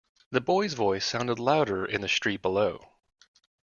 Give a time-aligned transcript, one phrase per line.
[0.31, 2.91] The boy's voice sounded louder in the street below.